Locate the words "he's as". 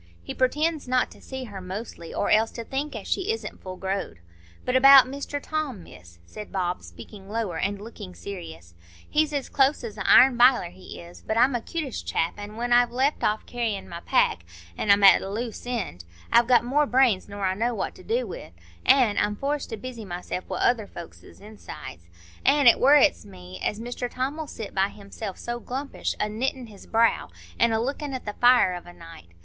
9.07-9.47